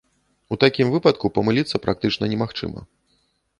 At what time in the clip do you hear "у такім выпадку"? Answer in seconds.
0.55-1.31